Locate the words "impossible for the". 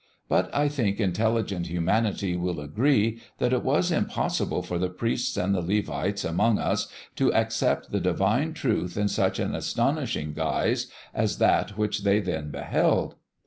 3.91-4.89